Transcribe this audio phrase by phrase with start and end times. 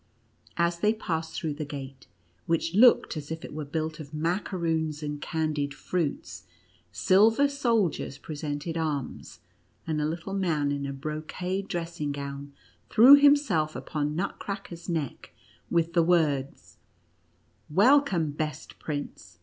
[0.57, 2.07] As they passed through the gate,
[2.47, 6.45] which looked as if it were built of macaroons and candied fruits,
[6.91, 9.41] silver soldiers presented arms,
[9.85, 12.51] and a little man in a brocade dressing gown
[12.89, 15.33] threw himself upon Nutcracker's neck,
[15.69, 16.77] with the words:"
[17.69, 19.37] Welcome, best prince